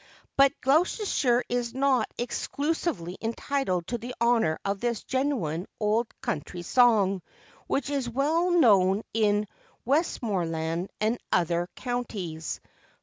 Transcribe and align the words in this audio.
But 0.35 0.59
Gloucestershire 0.61 1.43
is 1.47 1.75
not 1.75 2.09
exclusively 2.17 3.19
entitled 3.21 3.85
to 3.89 3.99
the 3.99 4.15
honour 4.19 4.57
of 4.65 4.79
this 4.79 5.03
genuine 5.03 5.67
old 5.79 6.07
country 6.21 6.63
song, 6.63 7.21
which 7.67 7.91
is 7.91 8.09
well 8.09 8.49
known 8.49 9.03
in 9.13 9.45
Westmoreland 9.85 10.89
and 10.99 11.19
other 11.31 11.69
counties. 11.75 12.59